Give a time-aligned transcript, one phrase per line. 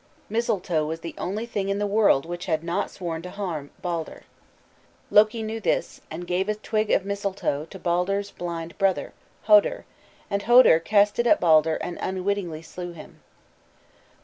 [0.31, 3.69] Mistletoe was the only thing in the world which had not sworn not to harm
[3.83, 4.23] Baldur.
[5.11, 9.85] Loki knew this, and gave a twig of mistletoe to Baldur's blind brother, Hodur,
[10.27, 13.21] and Hodur cast it at Baldur and "unwitting slew" him.